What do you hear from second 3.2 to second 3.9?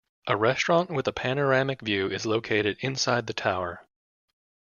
the tower.